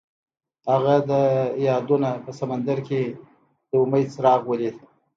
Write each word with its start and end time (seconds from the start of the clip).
هغه 0.69 0.95
د 1.11 1.11
یادونه 1.67 2.09
په 2.23 2.31
سمندر 2.39 2.77
کې 2.87 3.01
د 3.69 3.71
امید 3.83 4.07
څراغ 4.13 4.41
ولید. 4.47 4.75